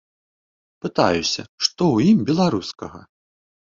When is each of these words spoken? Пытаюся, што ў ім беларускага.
Пытаюся, 0.85 1.41
што 1.65 1.69
ў 1.69 1.97
ім 2.15 2.19
беларускага. 2.31 2.99